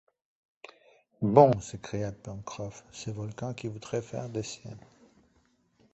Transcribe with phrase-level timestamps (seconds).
[1.21, 1.59] Bon!
[1.59, 4.83] s’écria Pencroff, ce volcan qui voudrait faire des siennes!